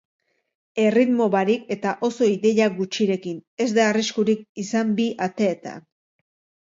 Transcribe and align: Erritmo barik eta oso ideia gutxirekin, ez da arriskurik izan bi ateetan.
Erritmo 0.83 1.27
barik 1.35 1.67
eta 1.75 1.91
oso 2.09 2.29
ideia 2.37 2.69
gutxirekin, 2.79 3.37
ez 3.67 3.71
da 3.79 3.87
arriskurik 3.91 4.43
izan 4.65 4.97
bi 5.01 5.07
ateetan. 5.27 5.89